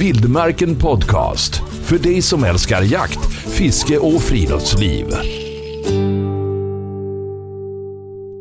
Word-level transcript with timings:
Vildmarken 0.00 0.78
Podcast. 0.78 1.54
För 1.84 1.98
dig 1.98 2.22
som 2.22 2.44
älskar 2.44 2.82
jakt, 2.82 3.32
fiske 3.32 3.98
och 3.98 4.22
friluftsliv. 4.22 5.06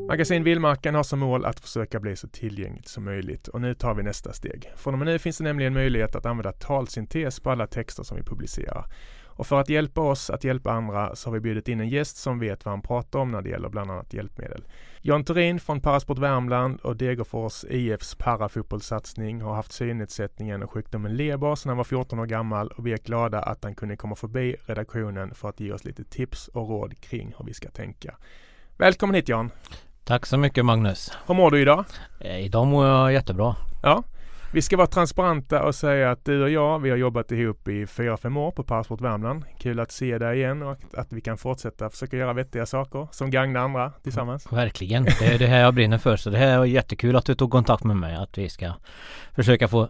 Magasin 0.07 0.43
Vildmarken 0.43 0.95
har 0.95 1.03
som 1.03 1.19
mål 1.19 1.45
att 1.45 1.59
försöka 1.59 1.99
bli 1.99 2.15
så 2.15 2.27
tillgängligt 2.27 2.87
som 2.87 3.05
möjligt 3.05 3.47
och 3.47 3.61
nu 3.61 3.73
tar 3.73 3.93
vi 3.93 4.03
nästa 4.03 4.33
steg. 4.33 4.71
Från 4.75 4.93
och 4.93 4.99
med 4.99 5.07
nu 5.07 5.19
finns 5.19 5.37
det 5.37 5.43
nämligen 5.43 5.73
möjlighet 5.73 6.15
att 6.15 6.25
använda 6.25 6.51
talsyntes 6.51 7.39
på 7.39 7.51
alla 7.51 7.67
texter 7.67 8.03
som 8.03 8.17
vi 8.17 8.23
publicerar. 8.23 8.85
Och 9.35 9.47
för 9.47 9.59
att 9.59 9.69
hjälpa 9.69 10.01
oss 10.01 10.29
att 10.29 10.43
hjälpa 10.43 10.71
andra 10.71 11.15
så 11.15 11.29
har 11.29 11.33
vi 11.33 11.39
bjudit 11.39 11.67
in 11.67 11.79
en 11.79 11.89
gäst 11.89 12.17
som 12.17 12.39
vet 12.39 12.65
vad 12.65 12.71
han 12.71 12.81
pratar 12.81 13.19
om 13.19 13.31
när 13.31 13.41
det 13.41 13.49
gäller 13.49 13.69
bland 13.69 13.91
annat 13.91 14.13
hjälpmedel. 14.13 14.63
Jan 15.01 15.23
Turin 15.23 15.59
från 15.59 15.81
Parasport 15.81 16.17
Värmland 16.17 16.79
och 16.79 16.95
Degerfors 16.95 17.63
IFs 17.69 18.15
parafotbollssatsning 18.15 19.41
har 19.41 19.55
haft 19.55 19.71
synnedsättningen 19.71 20.63
och 20.63 20.71
sjukdomen 20.71 21.15
leber 21.15 21.55
sedan 21.55 21.69
han 21.69 21.77
var 21.77 21.83
14 21.83 22.19
år 22.19 22.25
gammal 22.25 22.67
och 22.67 22.87
vi 22.87 22.93
är 22.93 22.97
glada 22.97 23.39
att 23.39 23.63
han 23.63 23.75
kunde 23.75 23.95
komma 23.95 24.15
förbi 24.15 24.55
redaktionen 24.65 25.35
för 25.35 25.49
att 25.49 25.59
ge 25.59 25.71
oss 25.71 25.83
lite 25.83 26.03
tips 26.03 26.47
och 26.47 26.69
råd 26.69 26.99
kring 27.01 27.33
hur 27.37 27.45
vi 27.45 27.53
ska 27.53 27.69
tänka. 27.69 28.15
Välkommen 28.77 29.15
hit 29.15 29.29
Jan! 29.29 29.51
Tack 30.03 30.25
så 30.25 30.37
mycket 30.37 30.65
Magnus! 30.65 31.11
Hur 31.27 31.35
mår 31.35 31.51
du 31.51 31.61
idag? 31.61 31.85
Eh, 32.19 32.45
idag 32.45 32.67
mår 32.67 32.87
jag 32.87 33.13
jättebra. 33.13 33.55
Ja, 33.83 34.03
vi 34.53 34.61
ska 34.61 34.77
vara 34.77 34.87
transparenta 34.87 35.63
och 35.63 35.75
säga 35.75 36.11
att 36.11 36.25
du 36.25 36.43
och 36.43 36.49
jag, 36.49 36.79
vi 36.79 36.89
har 36.89 36.97
jobbat 36.97 37.31
ihop 37.31 37.67
i 37.67 37.87
fyra 37.87 38.17
fem 38.17 38.37
år 38.37 38.51
på 38.51 38.63
Parasport 38.63 39.01
Värmland. 39.01 39.43
Kul 39.59 39.79
att 39.79 39.91
se 39.91 40.17
dig 40.17 40.37
igen 40.37 40.61
och 40.63 40.71
att, 40.71 40.95
att 40.95 41.13
vi 41.13 41.21
kan 41.21 41.37
fortsätta 41.37 41.89
försöka 41.89 42.17
göra 42.17 42.33
vettiga 42.33 42.65
saker 42.65 43.07
som 43.11 43.29
gagnar 43.29 43.61
andra 43.61 43.91
tillsammans. 44.03 44.51
Verkligen, 44.51 45.03
det 45.03 45.25
är 45.25 45.39
det 45.39 45.47
här 45.47 45.61
jag 45.61 45.73
brinner 45.73 45.97
för. 45.97 46.17
Så 46.17 46.29
det 46.29 46.37
här 46.37 46.59
är 46.59 46.65
jättekul 46.65 47.15
att 47.15 47.25
du 47.25 47.35
tog 47.35 47.51
kontakt 47.51 47.83
med 47.83 47.97
mig. 47.97 48.15
Att 48.15 48.37
vi 48.37 48.49
ska 48.49 48.73
försöka 49.35 49.67
få 49.67 49.89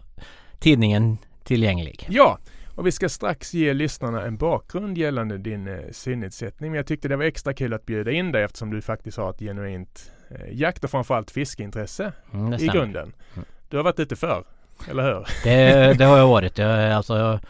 tidningen 0.58 1.18
tillgänglig. 1.44 2.06
Ja, 2.08 2.38
och 2.74 2.86
vi 2.86 2.92
ska 2.92 3.08
strax 3.08 3.54
ge 3.54 3.74
lyssnarna 3.74 4.22
en 4.22 4.36
bakgrund 4.36 4.98
gällande 4.98 5.38
din 5.38 5.68
eh, 5.68 5.78
synnedsättning. 5.92 6.70
Men 6.70 6.76
jag 6.76 6.86
tyckte 6.86 7.08
det 7.08 7.16
var 7.16 7.24
extra 7.24 7.52
kul 7.52 7.72
att 7.72 7.86
bjuda 7.86 8.10
in 8.10 8.32
dig 8.32 8.42
eftersom 8.42 8.70
du 8.70 8.82
faktiskt 8.82 9.18
har 9.18 9.30
ett 9.30 9.38
genuint 9.38 10.12
eh, 10.30 10.58
jakt 10.58 10.84
och 10.84 10.90
framförallt 10.90 11.30
fiskeintresse 11.30 12.12
Mm, 12.32 12.54
i 12.54 12.66
grunden. 12.66 13.12
Mm. 13.34 13.44
Du 13.68 13.76
har 13.76 13.84
varit 13.84 14.00
ute 14.00 14.16
förr, 14.16 14.44
eller 14.90 15.02
hur? 15.02 15.26
Det, 15.44 15.94
det 15.98 16.04
har 16.04 16.18
jag 16.18 16.28
varit. 16.28 16.58
Jag, 16.58 16.92
alltså, 16.92 17.40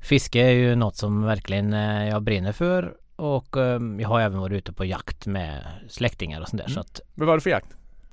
fiske 0.00 0.40
är 0.40 0.50
ju 0.52 0.74
något 0.74 0.96
som 0.96 1.24
verkligen 1.24 1.72
eh, 1.72 2.08
jag 2.08 2.22
brinner 2.22 2.52
för. 2.52 2.94
Och 3.16 3.56
eh, 3.56 3.80
jag 3.98 4.08
har 4.08 4.20
även 4.20 4.38
varit 4.40 4.56
ute 4.56 4.72
på 4.72 4.84
jakt 4.84 5.26
med 5.26 5.64
släktingar 5.88 6.40
och 6.40 6.48
sånt 6.48 6.62
där. 6.62 6.66
Mm. 6.68 6.74
Så 6.74 6.80
att 6.80 7.00
Vad 7.14 7.26
var 7.28 7.34
det 7.34 7.40
för 7.40 7.50
jakt? 7.50 7.68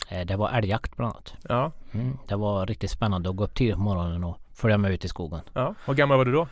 eh, 0.09 0.25
det 0.25 0.35
var 0.35 0.49
älgjakt 0.51 0.95
bland 0.97 1.13
annat. 1.13 1.33
Ja, 1.49 1.71
Mm, 1.93 2.17
det 2.27 2.35
var 2.35 2.65
riktigt 2.65 2.91
spännande 2.91 3.29
att 3.29 3.35
gå 3.35 3.43
upp 3.43 3.55
tidigt 3.55 3.75
på 3.75 3.81
morgonen 3.81 4.23
och 4.23 4.37
följa 4.55 4.77
med 4.77 4.91
ut 4.91 5.05
i 5.05 5.07
skogen. 5.07 5.39
ja. 5.53 5.75
Hur 5.85 5.93
gammal 5.93 6.17
var 6.17 6.25
du 6.25 6.31
då? 6.31 6.47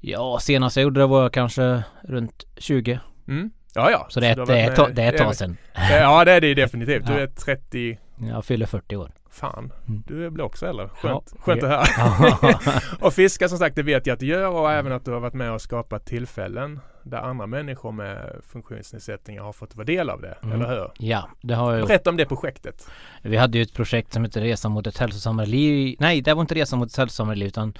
Ja, 0.00 0.38
senast 0.40 0.76
jag 0.76 0.82
gjorde 0.84 1.00
det 1.00 1.06
var 1.06 1.22
jag 1.22 1.32
kanske 1.32 1.82
runt 2.02 2.44
20. 2.56 3.00
Mm. 3.28 3.50
Ja, 3.74 3.90
ja. 3.90 4.06
Så 4.10 4.20
det 4.20 4.26
är, 4.26 4.46
det 4.46 4.60
är, 4.60 4.70
ett 4.70 4.76
ta- 4.76 4.86
med- 4.86 4.96
det 4.96 5.02
är 5.02 5.12
ett 5.12 5.18
tag 5.18 5.34
sedan. 5.36 5.56
Ja, 5.90 6.24
det 6.24 6.32
är 6.32 6.40
det 6.40 6.54
definitivt. 6.54 7.06
Du 7.06 7.12
är 7.12 7.26
30 7.26 7.98
Jag 8.32 8.44
fyller 8.44 8.66
40 8.66 8.96
år. 8.96 9.10
Fan, 9.40 9.72
Mm. 9.88 10.02
du 10.06 10.30
blir 10.30 10.44
också 10.44 10.66
äldre. 10.66 10.88
Skönt, 10.88 11.32
Ja, 11.34 11.40
skönt 11.40 11.62
att 11.62 11.68
höra. 11.70 12.80
och 13.00 13.12
fiska 13.14 13.48
som 13.48 13.58
sagt, 13.58 13.76
det 13.76 13.82
vet 13.82 14.06
jag 14.06 14.14
att 14.14 14.20
du 14.20 14.26
gör 14.26 14.50
och 14.50 14.72
även 14.72 14.92
att 14.92 15.04
du 15.04 15.10
har 15.10 15.20
varit 15.20 15.34
med 15.34 15.52
och 15.52 15.60
skapat 15.60 16.06
tillfällen 16.06 16.80
där 17.02 17.18
andra 17.18 17.46
människor 17.46 17.92
med 17.92 18.32
funktionsnedsättningar 18.48 19.42
har 19.42 19.52
fått 19.52 19.76
vara 19.76 19.84
del 19.84 20.10
av 20.10 20.20
det, 20.20 20.38
Mm. 20.42 20.54
eller 20.62 20.68
hur? 20.74 20.90
Ja, 20.98 21.28
det 21.42 21.54
har 21.54 21.74
jag. 21.74 21.88
Berätta 21.88 22.10
om 22.10 22.16
det 22.16 22.24
projektet. 22.26 22.86
Vi 23.22 23.36
hade 23.36 23.58
ju 23.58 23.62
ett 23.62 23.74
projekt 23.74 24.12
som 24.12 24.24
heter 24.24 24.40
Resan 24.40 24.72
mot 24.72 24.86
ett 24.86 24.98
hälsosammare 24.98 25.46
liv. 25.46 25.96
Nej, 26.00 26.20
det 26.20 26.34
var 26.34 26.40
inte 26.40 26.54
Resan 26.54 26.78
mot 26.78 26.88
ett 26.90 26.96
hälsosammare 26.96 27.36
liv 27.36 27.48
utan 27.48 27.74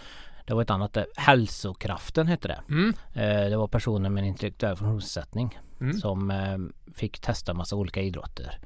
det 0.46 0.54
var 0.54 0.62
ett 0.62 0.70
annat. 0.70 0.92
där. 0.92 1.06
Hälsokraften 1.16 2.26
hette 2.26 2.48
det. 2.48 2.60
Mm. 2.68 2.94
Eh, 3.14 3.50
Det 3.50 3.56
var 3.56 3.68
personer 3.68 4.10
med 4.10 4.20
en 4.20 4.28
intellektuell 4.28 4.76
funktionsnedsättning 4.76 5.58
Mm. 5.80 5.92
som 5.92 6.30
eh, 6.30 6.58
fick 6.94 7.18
testa 7.20 7.54
massa 7.54 7.76
olika 7.76 8.00
idrotter. 8.00 8.58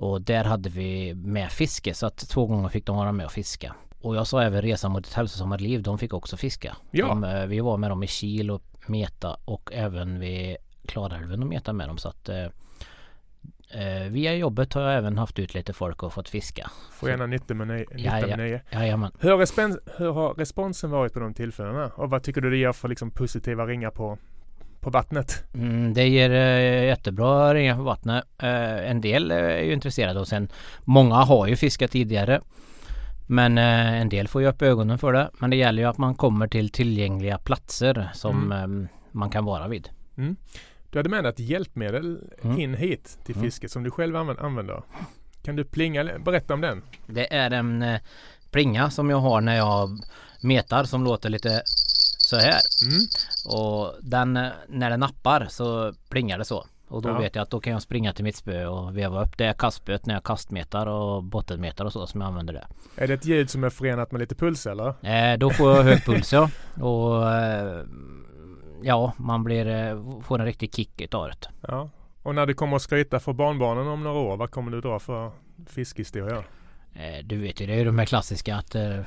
Och 0.00 0.22
där 0.22 0.44
hade 0.44 0.70
vi 0.70 1.14
med 1.14 1.52
fiske 1.52 1.94
så 1.94 2.06
att 2.06 2.16
två 2.16 2.46
gånger 2.46 2.68
fick 2.68 2.86
de 2.86 2.96
vara 2.96 3.12
med 3.12 3.26
och 3.26 3.32
fiska. 3.32 3.74
Och 4.00 4.16
jag 4.16 4.26
sa 4.26 4.42
även 4.42 4.62
Resan 4.62 4.92
mot 4.92 5.06
ett 5.06 5.12
hälsosammare 5.12 5.60
liv, 5.60 5.82
de 5.82 5.98
fick 5.98 6.14
också 6.14 6.36
fiska. 6.36 6.76
Ja. 6.90 7.06
De, 7.06 7.24
eh, 7.24 7.46
vi 7.46 7.60
var 7.60 7.76
med 7.76 7.90
dem 7.90 8.02
i 8.02 8.06
Kil 8.06 8.50
och 8.50 8.62
Meta 8.86 9.36
och 9.44 9.70
även 9.72 10.20
vid 10.20 10.56
Klarälven 10.86 11.42
och 11.42 11.48
Meta 11.48 11.72
med 11.72 11.88
dem 11.88 11.98
så 11.98 12.08
att 12.08 12.28
eh, 12.28 12.44
eh, 13.70 14.10
via 14.10 14.34
jobbet 14.34 14.74
har 14.74 14.82
jag 14.82 14.96
även 14.96 15.18
haft 15.18 15.38
ut 15.38 15.54
lite 15.54 15.72
folk 15.72 16.02
och 16.02 16.12
fått 16.12 16.28
fiska. 16.28 16.70
Får 16.92 17.10
gärna 17.10 17.26
nytta 17.26 17.54
med 17.54 17.66
nöje. 17.66 17.86
Ja, 17.90 17.96
nytta 17.96 18.20
ja. 18.20 18.26
med 18.26 18.38
nöje. 18.38 18.62
Jajamän. 18.70 19.12
Hur, 19.18 19.30
har 19.30 19.38
respons, 19.38 19.78
hur 19.96 20.12
har 20.12 20.34
responsen 20.34 20.90
varit 20.90 21.12
på 21.12 21.20
de 21.20 21.34
tillfällena? 21.34 21.86
Och 21.86 22.10
vad 22.10 22.22
tycker 22.22 22.40
du 22.40 22.50
det 22.50 22.56
ger 22.56 22.72
för 22.72 22.88
liksom 22.88 23.10
positiva 23.10 23.66
ringar 23.66 23.90
på, 23.90 24.18
på 24.80 24.90
vattnet? 24.90 25.44
Mm, 25.54 25.94
det 25.94 26.08
ger 26.08 26.30
eh, 26.30 26.84
jättebra 26.84 27.54
ringar 27.54 27.76
på 27.76 27.82
vattnet. 27.82 28.24
Eh, 28.42 28.90
en 28.90 29.00
del 29.00 29.30
eh, 29.30 29.36
är 29.36 29.62
ju 29.62 29.72
intresserade 29.72 30.20
och 30.20 30.28
sen 30.28 30.48
många 30.84 31.14
har 31.14 31.46
ju 31.46 31.56
fiskat 31.56 31.90
tidigare. 31.90 32.40
Men 33.26 33.58
eh, 33.58 34.00
en 34.00 34.08
del 34.08 34.28
får 34.28 34.42
ju 34.42 34.48
upp 34.48 34.62
ögonen 34.62 34.98
för 34.98 35.12
det. 35.12 35.30
Men 35.38 35.50
det 35.50 35.56
gäller 35.56 35.82
ju 35.82 35.88
att 35.88 35.98
man 35.98 36.14
kommer 36.14 36.48
till 36.48 36.70
tillgängliga 36.70 37.38
platser 37.38 38.10
som 38.14 38.52
eh, 38.52 38.88
man 39.12 39.30
kan 39.30 39.44
vara 39.44 39.68
vid. 39.68 39.88
Du 40.90 40.98
hade 40.98 41.08
med 41.08 41.24
dig 41.24 41.30
ett 41.30 41.38
hjälpmedel 41.40 42.18
Mm. 42.44 42.58
in 42.60 42.74
hit 42.74 43.18
till 43.24 43.34
Mm. 43.34 43.44
fisket 43.46 43.70
som 43.70 43.82
du 43.82 43.90
själv 43.90 44.16
använder. 44.16 44.42
använder. 44.44 44.82
Kan 45.44 45.56
du 45.56 45.64
plinga, 45.64 46.04
berätta 46.24 46.54
om 46.54 46.60
den? 46.60 46.82
Det 47.06 47.34
är 47.34 47.50
en 47.50 47.82
eh, 47.82 48.00
plinga 48.50 48.90
som 48.90 49.10
jag 49.10 49.18
har 49.18 49.40
när 49.40 49.56
jag 49.56 49.88
metar 50.42 50.84
som 50.84 51.04
låter 51.04 51.28
lite 51.30 51.62
så 52.24 52.36
här. 52.36 52.60
Mm. 52.82 53.00
Och 53.44 53.94
den, 54.02 54.32
när 54.68 54.90
den 54.90 55.00
nappar 55.00 55.46
så 55.50 55.92
plingar 56.08 56.38
det 56.38 56.44
så. 56.44 56.66
Och 56.88 57.02
då 57.02 57.08
Ja. 57.08 57.18
vet 57.18 57.34
jag 57.34 57.42
att 57.42 57.50
då 57.50 57.60
kan 57.60 57.72
jag 57.72 57.82
springa 57.82 58.12
till 58.12 58.24
mitt 58.24 58.36
spö 58.36 58.66
och 58.66 58.96
veva 58.96 59.22
upp 59.22 59.38
det 59.38 59.54
kastspöet 59.58 60.06
när 60.06 60.14
jag 60.14 60.24
kastmetar 60.24 60.86
och 60.86 61.22
bottenmetar 61.24 61.84
och 61.84 61.92
så 61.92 62.06
som 62.06 62.20
jag 62.20 62.28
använder 62.28 62.54
det. 62.54 62.66
Är 62.96 63.08
det 63.08 63.14
ett 63.14 63.24
ljud 63.24 63.50
som 63.50 63.64
är 63.64 63.70
förenat 63.70 64.12
med 64.12 64.18
lite 64.20 64.34
puls 64.34 64.66
eller? 64.66 64.88
Eh, 65.32 65.38
då 65.38 65.50
får 65.50 65.76
jag 65.76 65.82
hög 65.82 66.04
puls 66.04 66.32
ja. 66.32 66.50
Och 66.80 67.30
eh, 67.32 67.84
ja, 68.82 69.12
man 69.16 69.44
blir, 69.44 69.66
eh, 69.66 70.20
får 70.22 70.38
en 70.38 70.44
riktig 70.46 70.74
kick 70.74 71.00
utav 71.00 71.28
det. 71.28 71.48
Ja. 71.68 71.90
Och 72.22 72.34
när 72.34 72.46
du 72.46 72.54
kommer 72.54 72.76
att 72.76 72.82
skryta 72.82 73.20
för 73.20 73.32
barnbarnen 73.32 73.86
om 73.88 74.02
några 74.04 74.18
år, 74.18 74.36
vad 74.36 74.50
kommer 74.50 74.72
du 74.72 74.80
dra 74.80 74.98
för 74.98 75.30
fiskhistorier? 75.68 76.44
Eh, 76.94 77.24
du 77.24 77.38
vet 77.38 77.60
ju, 77.60 77.66
det 77.66 77.72
är 77.72 77.78
ju 77.78 77.84
de 77.84 77.98
här 77.98 78.06
klassiska 78.06 78.56
att 78.56 78.74
eh, 78.74 78.98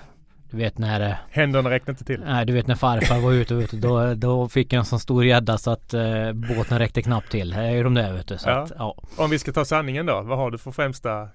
du 0.53 0.59
vet 0.59 0.77
när 0.77 1.01
eh, 1.09 1.15
Händerna 1.31 1.69
räckte 1.69 1.91
inte 1.91 2.03
till. 2.05 2.19
Nej 2.25 2.45
du 2.45 2.53
vet 2.53 2.67
när 2.67 2.75
farfar 2.75 3.19
var 3.19 3.31
ute 3.31 3.55
och 3.55 3.61
ute 3.61 3.75
då, 3.75 4.13
då 4.13 4.47
fick 4.49 4.73
jag 4.73 4.79
en 4.79 4.85
sån 4.85 4.99
stor 4.99 5.25
gädda 5.25 5.57
så 5.57 5.71
att 5.71 5.93
eh, 5.93 6.31
båten 6.33 6.79
räckte 6.79 7.01
knappt 7.01 7.31
till. 7.31 7.49
Det 7.49 7.55
är 7.61 7.83
de 7.83 7.93
där 7.93 8.23
du. 8.27 8.37
Så 8.37 8.49
Ja. 8.49 8.55
Att, 8.61 8.71
ja. 8.77 8.95
Om 9.17 9.29
vi 9.29 9.39
ska 9.39 9.51
ta 9.51 9.65
sanningen 9.65 10.05
då, 10.05 10.21
vad 10.21 10.37
har 10.37 10.51
du 10.51 10.57
för 10.57 10.71
främsta, 10.71 11.29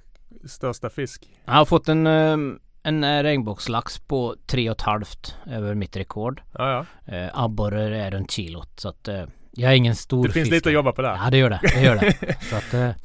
största 0.47 0.91
fisk? 0.91 1.29
Jag 1.45 1.53
har 1.53 1.65
fått 1.65 1.89
en, 1.89 2.07
eh, 2.07 2.37
en 2.83 3.05
eh, 3.05 3.23
regnbågslax 3.23 3.99
på 3.99 4.37
tre 4.47 4.71
och 4.71 4.77
ett 4.77 4.83
halvt 4.83 5.37
över 5.47 5.75
mitt 5.75 5.97
rekord. 5.97 6.41
Ja, 6.59 6.87
ja. 7.07 7.15
Eh, 7.17 7.31
abborre 7.33 7.99
är 7.99 8.11
runt 8.11 8.31
kilot 8.31 8.71
så 8.81 8.89
att 8.89 9.09
eh, 9.09 9.25
jag 9.53 9.73
är 9.73 9.77
ingen 9.77 9.95
stor 9.97 10.27
Det 10.27 10.33
finns 10.33 10.45
fiskare. 10.45 10.57
lite 10.57 10.69
att 10.69 10.73
jobba 10.75 10.93
på 10.93 11.03
där. 11.03 11.19
Ja 11.25 11.31
det 11.31 11.39
gör 11.39 11.51
det, 11.51 11.61
det 11.75 11.81
gör 11.81 11.97
det. 11.97 12.37
så 12.51 12.57
att 12.57 12.97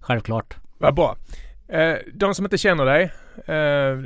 självklart. 0.00 0.56
Vad 0.78 0.94
bra. 0.94 1.16
Eh, 1.68 1.94
de 2.14 2.34
som 2.34 2.44
inte 2.46 2.58
känner 2.58 2.84
dig, 2.84 3.12
eh, 3.46 3.98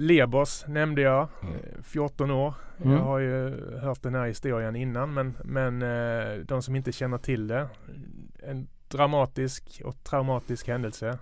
Lebos 0.00 0.64
nämnde 0.68 1.02
jag, 1.02 1.22
eh, 1.22 1.82
14 1.82 2.30
år. 2.30 2.54
Mm. 2.84 2.96
Jag 2.96 3.02
har 3.04 3.18
ju 3.18 3.60
hört 3.82 4.02
den 4.02 4.14
här 4.14 4.26
historien 4.26 4.76
innan 4.76 5.14
men, 5.14 5.36
men 5.44 5.82
eh, 5.82 6.38
de 6.38 6.62
som 6.62 6.76
inte 6.76 6.92
känner 6.92 7.18
till 7.18 7.46
det. 7.48 7.68
En 8.42 8.68
dramatisk 8.88 9.82
och 9.84 10.04
traumatisk 10.04 10.68
händelse 10.68 11.18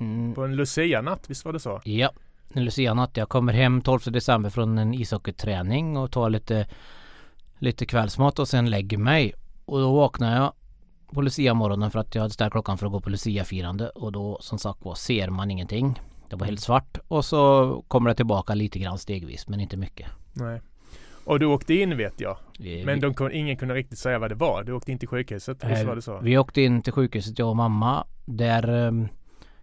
Mm. 0.00 0.34
på 0.34 0.44
en 0.44 0.56
Lucia-natt, 0.56 1.30
visst 1.30 1.44
var 1.44 1.52
det 1.52 1.60
så? 1.60 1.80
Ja, 1.84 2.10
en 2.52 2.64
Lucia-natt. 2.64 3.16
Jag 3.16 3.28
kommer 3.28 3.52
hem 3.52 3.80
12 3.80 4.00
december 4.06 4.50
från 4.50 4.78
en 4.78 4.94
ishockeyträning 4.94 5.96
och 5.96 6.12
tar 6.12 6.30
lite, 6.30 6.66
lite 7.58 7.86
kvällsmat 7.86 8.38
och 8.38 8.48
sen 8.48 8.70
lägger 8.70 8.98
mig. 8.98 9.34
Och 9.64 9.78
då 9.80 9.94
vaknar 9.96 10.36
jag 10.36 10.52
på 11.12 11.22
Lucia-morgonen 11.22 11.90
för 11.90 11.98
att 11.98 12.14
jag 12.14 12.22
hade 12.22 12.34
ställt 12.34 12.52
klockan 12.52 12.78
för 12.78 12.86
att 12.86 12.92
gå 12.92 13.00
på 13.00 13.10
Lucia-firande 13.10 13.88
och 13.88 14.12
då 14.12 14.38
som 14.40 14.58
sagt 14.58 14.84
var 14.84 14.94
ser 14.94 15.30
man 15.30 15.50
ingenting. 15.50 16.00
Det 16.30 16.36
var 16.36 16.46
helt 16.46 16.60
svart 16.60 16.98
och 17.08 17.24
så 17.24 17.84
kommer 17.88 18.10
det 18.10 18.16
tillbaka 18.16 18.54
lite 18.54 18.78
grann 18.78 18.98
stegvis 18.98 19.48
men 19.48 19.60
inte 19.60 19.76
mycket. 19.76 20.08
Nej. 20.32 20.60
Och 21.24 21.40
du 21.40 21.46
åkte 21.46 21.74
in 21.74 21.96
vet 21.96 22.20
jag. 22.20 22.36
Vi, 22.58 22.84
Men 22.84 23.00
de, 23.00 23.30
ingen 23.32 23.56
kunde 23.56 23.74
riktigt 23.74 23.98
säga 23.98 24.18
vad 24.18 24.30
det 24.30 24.34
var. 24.34 24.64
Du 24.64 24.72
åkte 24.72 24.92
in 24.92 24.98
till 24.98 25.08
sjukhuset, 25.08 25.64
visst 25.64 25.84
var 25.84 25.94
det 25.94 26.02
så? 26.02 26.18
vi 26.22 26.38
åkte 26.38 26.62
in 26.62 26.82
till 26.82 26.92
sjukhuset 26.92 27.38
jag 27.38 27.48
och 27.48 27.56
mamma. 27.56 28.06
Där 28.24 28.68
ehm, 28.68 29.08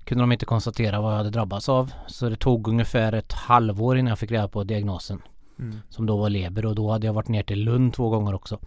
kunde 0.03 0.23
de 0.23 0.31
inte 0.31 0.45
konstatera 0.45 1.01
vad 1.01 1.11
jag 1.11 1.17
hade 1.17 1.29
drabbats 1.29 1.69
av. 1.69 1.91
Så 2.07 2.29
det 2.29 2.35
tog 2.35 2.67
ungefär 2.67 3.13
ett 3.13 3.31
halvår 3.33 3.97
innan 3.97 4.09
jag 4.09 4.19
fick 4.19 4.31
reda 4.31 4.47
på 4.47 4.63
diagnosen. 4.63 5.21
Mm. 5.59 5.77
Som 5.89 6.05
då 6.05 6.17
var 6.17 6.29
leber 6.29 6.65
och 6.65 6.75
då 6.75 6.91
hade 6.91 7.05
jag 7.07 7.13
varit 7.13 7.27
ner 7.27 7.43
till 7.43 7.63
Lund 7.63 7.93
två 7.93 8.09
gånger 8.09 8.33
också. 8.33 8.59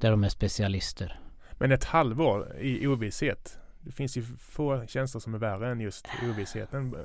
Där 0.00 0.10
de 0.10 0.24
är 0.24 0.28
specialister. 0.28 1.20
Men 1.58 1.72
ett 1.72 1.84
halvår 1.84 2.56
i 2.60 2.86
ovisshet. 2.86 3.58
Det 3.80 3.92
finns 3.92 4.16
ju 4.16 4.22
få 4.38 4.86
känslor 4.86 5.20
som 5.20 5.34
är 5.34 5.38
värre 5.38 5.70
än 5.70 5.80
just 5.80 6.06
ovissheten. 6.30 6.96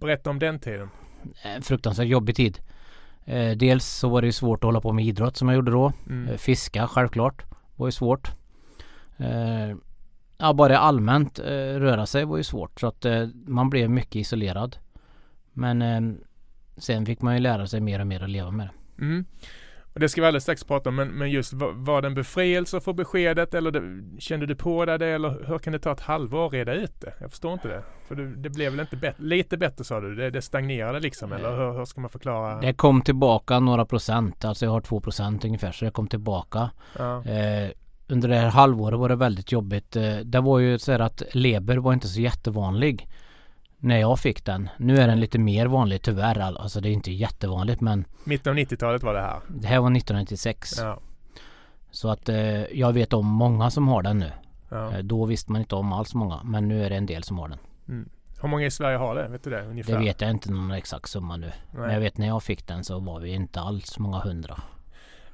Berätta 0.00 0.30
om 0.30 0.38
den 0.38 0.58
tiden. 0.58 0.88
En 1.42 1.62
fruktansvärt 1.62 2.06
jobbig 2.06 2.36
tid. 2.36 2.58
Eh, 3.24 3.50
dels 3.50 3.86
så 3.86 4.08
var 4.08 4.20
det 4.20 4.26
ju 4.26 4.32
svårt 4.32 4.58
att 4.58 4.68
hålla 4.68 4.80
på 4.80 4.92
med 4.92 5.04
idrott 5.04 5.36
som 5.36 5.48
jag 5.48 5.54
gjorde 5.54 5.70
då. 5.70 5.92
Mm. 6.06 6.28
Eh, 6.28 6.36
fiska 6.36 6.88
självklart 6.88 7.44
var 7.76 7.86
ju 7.86 7.92
svårt. 7.92 8.30
Eh, 9.16 9.76
ja 10.38 10.52
bara 10.52 10.78
allmänt 10.78 11.38
eh, 11.38 11.44
röra 11.78 12.06
sig 12.06 12.24
var 12.24 12.36
ju 12.36 12.42
svårt 12.42 12.80
så 12.80 12.86
att 12.86 13.04
eh, 13.04 13.28
man 13.46 13.70
blev 13.70 13.90
mycket 13.90 14.16
isolerad. 14.16 14.76
Men 15.52 15.82
eh, 15.82 16.16
sen 16.76 17.06
fick 17.06 17.22
man 17.22 17.34
ju 17.34 17.40
lära 17.40 17.66
sig 17.66 17.80
mer 17.80 18.00
och 18.00 18.06
mer 18.06 18.22
att 18.22 18.30
leva 18.30 18.50
med 18.50 18.66
det. 18.66 19.02
Mm. 19.04 19.24
Och 19.94 20.00
det 20.00 20.08
ska 20.08 20.20
vi 20.20 20.26
alldeles 20.26 20.42
strax 20.42 20.64
prata 20.64 20.88
om, 20.88 20.96
men, 20.96 21.08
men 21.08 21.30
just 21.30 21.52
var, 21.52 21.72
var 21.72 22.02
det 22.02 22.08
en 22.08 22.14
befrielse 22.14 22.76
att 22.76 22.84
få 22.84 22.92
beskedet 22.92 23.54
eller 23.54 23.70
det, 23.70 24.20
kände 24.20 24.46
du 24.46 24.54
på 24.54 24.84
det 24.84 25.06
eller 25.06 25.46
hur 25.46 25.58
kan 25.58 25.72
det 25.72 25.78
ta 25.78 25.92
ett 25.92 26.00
halvår 26.00 26.46
att 26.46 26.52
reda 26.52 26.74
ut 26.74 27.00
det? 27.00 27.12
Jag 27.20 27.30
förstår 27.30 27.52
inte 27.52 27.68
det. 27.68 27.82
För 28.08 28.14
det, 28.14 28.36
det 28.36 28.50
blev 28.50 28.70
väl 28.72 28.80
inte 28.80 28.96
bättre, 28.96 29.22
lite 29.22 29.56
bättre 29.56 29.84
sa 29.84 30.00
du? 30.00 30.14
Det, 30.14 30.30
det 30.30 30.42
stagnerade 30.42 31.00
liksom 31.00 31.32
eller 31.32 31.56
hur, 31.56 31.78
hur 31.78 31.84
ska 31.84 32.00
man 32.00 32.10
förklara? 32.10 32.60
Det 32.60 32.72
kom 32.72 33.02
tillbaka 33.02 33.60
några 33.60 33.84
procent, 33.84 34.44
alltså 34.44 34.64
jag 34.64 34.72
har 34.72 34.80
två 34.80 35.00
procent 35.00 35.44
ungefär 35.44 35.72
så 35.72 35.84
det 35.84 35.90
kom 35.90 36.08
tillbaka. 36.08 36.70
Ja. 36.98 37.24
Eh, 37.24 37.70
under 38.08 38.28
det 38.28 38.36
här 38.36 38.48
halvåret 38.48 38.98
var 38.98 39.08
det 39.08 39.16
väldigt 39.16 39.52
jobbigt. 39.52 39.96
Eh, 39.96 40.16
det 40.16 40.40
var 40.40 40.58
ju 40.58 40.78
så 40.78 40.92
här 40.92 40.98
att 40.98 41.22
leber 41.32 41.76
var 41.76 41.92
inte 41.92 42.08
så 42.08 42.20
jättevanlig 42.20 43.08
när 43.82 43.98
jag 44.00 44.18
fick 44.20 44.44
den. 44.44 44.68
Nu 44.76 44.96
är 44.98 45.08
den 45.08 45.20
lite 45.20 45.38
mer 45.38 45.66
vanlig 45.66 46.02
tyvärr. 46.02 46.38
all- 46.38 46.56
Alltså 46.56 46.80
det 46.80 46.88
är 46.88 46.92
inte 46.92 47.12
jättevanligt 47.12 47.80
men 47.80 48.04
Mitten 48.24 48.50
av 48.50 48.56
90-talet 48.58 49.02
var 49.02 49.14
det 49.14 49.20
här. 49.20 49.40
det 49.48 49.66
här 49.68 49.80
var 49.80 49.90
1996. 49.96 50.74
Ja. 50.78 50.98
Så 51.90 52.10
att 52.10 52.28
eh, 52.28 52.62
jag 52.78 52.92
vet 52.92 53.12
om 53.12 53.26
många 53.26 53.70
som 53.70 53.88
har 53.88 54.02
den 54.02 54.18
nu. 54.18 54.32
Ja. 54.68 54.92
Eh, 54.92 54.98
då 54.98 55.24
visste 55.24 55.52
man 55.52 55.60
inte 55.60 55.74
om 55.74 55.92
alls 55.92 56.14
många 56.14 56.40
men 56.44 56.68
nu 56.68 56.84
är 56.84 56.90
det 56.90 56.96
en 56.96 57.06
del 57.06 57.22
som 57.22 57.38
har 57.38 57.48
den. 57.48 57.58
Hur 58.42 58.48
många 58.48 58.66
i 58.66 58.70
Sverige 58.70 58.96
har 58.96 59.14
det? 59.14 59.28
Vet 59.28 59.44
du 59.44 59.50
det 59.50 59.62
ungefär? 59.66 59.92
Det 59.92 59.98
vet 59.98 60.20
jag 60.20 60.30
inte 60.30 60.52
någon 60.52 60.70
exakt 60.70 61.08
summa 61.10 61.36
nu. 61.36 61.52
Men 61.72 61.82
jag 61.82 61.88
Nej. 61.90 62.00
vet 62.00 62.18
när 62.18 62.26
jag 62.26 62.42
fick 62.42 62.66
den 62.66 62.84
så 62.84 62.98
var 62.98 63.20
vi 63.20 63.30
inte 63.30 63.60
alls 63.60 63.98
många 63.98 64.18
hundra. 64.18 64.58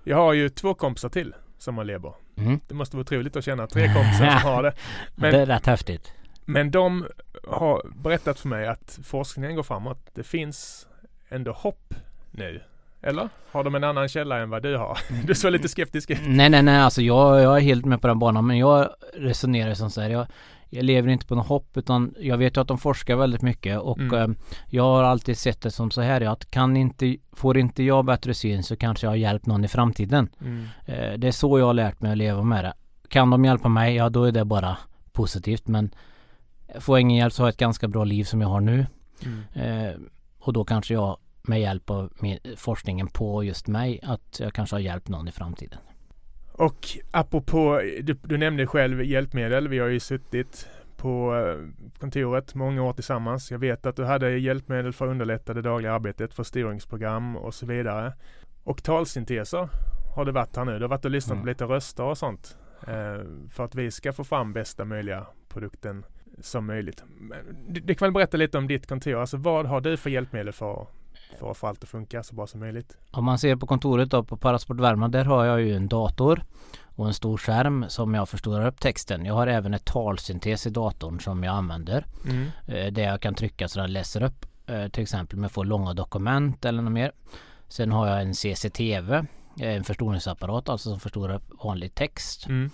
Jag 0.05 0.17
har 0.17 0.33
ju 0.33 0.49
två 0.49 0.75
kompisar 0.75 1.09
till 1.09 1.35
som 1.59 1.77
har 1.79 1.85
leber. 1.85 2.13
Mm. 2.37 2.61
Det 2.69 2.75
måste 2.75 2.97
vara 2.97 3.03
otroligt 3.03 3.37
att 3.37 3.45
känna 3.45 3.67
tre 3.67 3.95
kompisar 3.95 4.39
som 4.39 4.51
har 4.53 4.63
det. 4.63 4.73
Men- 5.17 5.33
det 5.33 5.41
är 5.41 5.47
rätt 5.47 5.67
häftigt. 5.67 6.13
Men 6.49 6.71
de 6.71 7.07
har 7.49 7.83
berättat 8.03 8.41
för 8.41 8.49
mig 8.49 8.67
att 8.69 8.99
forskningen 9.05 9.57
går 9.57 9.63
framåt. 9.63 9.99
Det 10.15 10.23
finns 10.23 10.87
ändå 11.29 11.53
hopp 11.53 11.95
nu. 12.31 12.61
Eller? 13.03 13.29
Har 13.51 13.65
de 13.65 13.75
en 13.75 13.85
annan 13.85 14.09
källa 14.09 14.39
än 14.39 14.51
vad 14.51 14.63
du 14.63 14.77
har? 14.77 14.99
Du 15.27 15.35
såg 15.35 15.53
lite 15.53 15.69
skeptisk 15.69 16.11
ut. 16.11 16.19
Nej 16.27 16.51
nej 16.51 16.63
nej 16.63 16.79
alltså 16.81 17.03
jag, 17.03 17.41
jag 17.43 17.57
är 17.57 17.61
helt 17.61 17.85
med 17.85 18.01
på 18.01 18.09
den 18.09 18.19
banan 18.19 18.47
men 18.47 18.59
jag 18.59 18.89
resonerar 19.15 19.75
som 19.75 19.91
så 19.91 20.01
här. 20.01 20.11
Jag, 20.11 20.27
jag 20.71 20.85
lever 20.85 21.09
inte 21.09 21.27
på 21.27 21.35
något 21.35 21.47
hopp 21.47 21.77
utan 21.77 22.15
jag 22.19 22.37
vet 22.39 22.57
ju 22.57 22.61
att 22.61 22.69
de 22.69 22.79
forskar 22.79 23.17
väldigt 23.17 23.43
mycket 23.43 23.79
och 23.79 23.99
Mm. 23.99 24.31
eh, 24.31 24.37
jag 24.67 24.83
har 24.83 25.03
alltid 25.03 25.39
sett 25.39 25.61
det 25.61 25.71
som 25.71 25.91
så 25.91 26.01
här 26.01 26.21
att 26.21 26.51
kan 26.51 26.77
inte, 26.77 27.17
får 27.33 27.59
inte 27.59 27.83
jag 27.83 28.05
bättre 28.05 28.35
syn 28.35 28.63
så 28.63 28.77
kanske 28.77 29.07
jag 29.07 29.11
har 29.11 29.17
hjälpt 29.17 29.47
någon 29.47 29.65
i 29.65 29.69
framtiden. 29.69 30.29
Mm. 30.41 30.67
Eh, 30.87 31.13
det 31.19 31.29
är 31.29 31.33
så 31.33 31.59
jag 31.59 31.67
har 31.67 31.75
lärt 31.75 32.01
mig 32.01 32.13
att 32.13 32.19
leva 32.19 32.43
med 32.43 32.65
det. 32.65 32.73
Kan 33.09 33.31
de 33.31 33.45
hjälpa 33.45 33.69
mig, 33.69 33.95
ja 33.97 34.09
då 34.09 34.25
är 34.25 34.33
det 34.33 34.45
bara 34.45 34.77
positivt 35.13 35.69
men 35.69 35.91
får 36.81 36.97
jag 36.97 37.01
ingen 37.01 37.17
hjälp 37.17 37.33
så 37.33 37.43
har 37.43 37.47
jag 37.47 37.53
ett 37.53 37.59
ganska 37.59 37.89
bra 37.89 38.05
liv 38.05 38.25
som 38.25 38.41
jag 38.41 38.49
har 38.49 38.61
nu. 38.61 38.87
Mm. 39.25 39.43
Eh, 39.53 39.97
och 40.39 40.53
då 40.53 40.65
kanske 40.65 40.95
jag 40.95 41.17
med 41.43 41.61
hjälp 41.61 41.91
av 41.91 42.13
min, 42.21 42.39
forskningen 42.57 43.09
på 43.09 43.45
just 43.45 43.69
mig 43.69 44.01
att 44.03 44.41
jag 44.41 44.53
kanske 44.53 44.77
har 44.77 44.81
hjälpt 44.81 45.09
någon 45.09 45.29
i 45.29 45.33
framtiden. 45.33 45.79
Och 46.53 46.87
apropå, 47.11 47.81
du, 48.03 48.15
du 48.23 48.37
nämnde 48.37 48.67
själv 48.67 49.05
hjälpmedel. 49.05 49.69
Vi 49.69 49.79
har 49.79 49.89
ju 49.89 50.01
suttit 50.01 50.69
på 50.97 51.37
eh, 51.37 51.89
kontoret 52.01 52.55
många 52.55 52.83
år 52.83 52.93
tillsammans. 52.93 53.51
Jag 53.51 53.59
vet 53.59 53.87
att 53.87 53.97
du 53.97 54.05
hade 54.05 54.39
hjälpmedel 54.39 54.93
för 54.93 55.07
att 55.07 55.11
underlätta 55.11 55.55
det 55.55 55.63
dagliga 55.63 55.93
arbetet, 55.93 56.35
förståringsprogram 56.35 57.37
och 57.37 57.55
så 57.55 57.67
vidare. 57.67 58.13
Och 58.65 58.83
talsynteser 58.83 59.69
har 60.17 60.25
det 60.25 60.33
varit 60.33 60.57
här 60.57 60.65
nu. 60.65 60.79
Du 60.79 60.85
har 60.85 60.89
varit 60.89 61.05
och 61.05 61.11
lyssnat 61.11 61.33
Mm. 61.35 61.43
på 61.43 61.49
lite 61.49 61.65
röster 61.65 62.05
och 62.05 62.19
sånt. 62.19 62.57
Eh, 62.87 63.21
för 63.51 63.65
att 63.65 63.75
vi 63.75 63.91
ska 63.91 64.13
få 64.13 64.25
fram 64.25 64.53
bästa 64.53 64.85
möjliga 64.85 65.27
produkten 65.49 66.05
som 66.41 66.67
möjligt. 66.67 67.03
Du, 67.69 67.81
du 67.81 67.95
kan 67.95 68.07
väl 68.07 68.13
berätta 68.13 68.37
lite 68.37 68.59
om 68.59 68.67
ditt 68.69 68.87
kontor. 68.87 69.21
Alltså 69.21 69.37
vad 69.37 69.67
har 69.67 69.81
du 69.81 69.97
för 69.97 70.11
hjälpmedel 70.11 70.53
för, 70.53 70.87
för 71.39 71.51
att 71.51 71.57
få 71.57 71.67
allt 71.67 71.83
att 71.83 71.89
funka 71.89 72.23
så 72.23 72.35
bra 72.35 72.47
som 72.47 72.61
möjligt? 72.61 72.97
Om 73.11 73.25
man 73.25 73.39
ser 73.39 73.57
på 73.57 73.67
kontoret 73.67 74.11
då 74.11 74.25
på 74.25 74.37
Parasport 74.37 74.81
Värmland 74.81 75.13
där 75.13 75.25
har 75.25 75.45
jag 75.45 75.61
ju 75.61 75.75
en 75.77 75.89
dator 75.89 76.43
och 76.97 77.07
en 77.07 77.15
stor 77.15 77.37
skärm 77.39 77.85
som 77.89 78.15
jag 78.15 78.29
förstorar 78.29 78.67
upp 78.67 78.81
texten. 78.81 79.25
Jag 79.25 79.35
har 79.35 79.47
även 79.47 79.75
ett 79.75 79.85
talsyntes 79.85 80.67
i 80.67 80.71
datorn 80.71 81.21
som 81.21 81.45
jag 81.45 81.55
använder. 81.55 82.05
Mm. 82.31 82.47
Eh, 82.67 82.93
där 82.93 83.03
jag 83.03 83.21
kan 83.21 83.35
trycka 83.35 83.69
så 83.69 83.81
den 83.81 83.93
läser 83.93 84.23
upp. 84.23 84.47
Eh, 84.67 84.89
till 84.89 85.03
exempel 85.03 85.39
om 85.39 85.43
jag 85.43 85.53
får 85.53 85.65
långa 85.65 85.95
dokument 85.95 86.65
eller 86.65 86.83
något 86.83 86.93
mer. 86.93 87.13
Sen 87.69 87.93
har 87.93 88.07
jag 88.07 88.23
en 88.23 88.35
CCTV. 88.35 89.15
eh, 89.17 89.25
En 89.77 89.85
förstoringsapparat 89.85 90.69
alltså 90.69 90.91
som 90.91 91.01
förstorar 91.01 91.35
upp 91.35 91.65
vanlig 91.65 91.95
text. 91.95 92.47
Mm. 92.47 92.71